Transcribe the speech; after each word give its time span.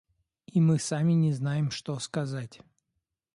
И 0.47 0.59
мы 0.59 0.79
сами 0.79 1.13
не 1.13 1.31
знаем, 1.31 1.69
что 1.69 1.99
сказать. 1.99 2.59